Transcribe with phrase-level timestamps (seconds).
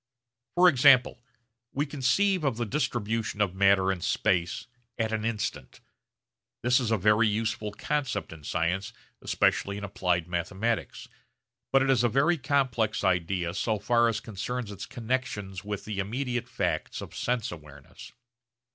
[0.55, 1.21] For example
[1.73, 4.65] we conceive of the distribution of matter in space
[4.97, 5.79] at an instant.
[6.63, 11.07] This is a very useful concept in science especially in applied mathematics;
[11.71, 15.99] but it is a very complex idea so far as concerns its connexions with the
[15.99, 18.11] immediate facts of sense awareness.